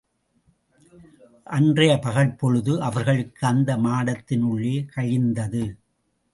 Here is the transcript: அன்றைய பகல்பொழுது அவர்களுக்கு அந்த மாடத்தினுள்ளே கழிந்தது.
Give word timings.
அன்றைய 1.47 1.99
பகல்பொழுது 2.05 2.79
அவர்களுக்கு 2.79 3.47
அந்த 3.47 3.77
மாடத்தினுள்ளே 3.77 4.75
கழிந்தது. 4.93 5.63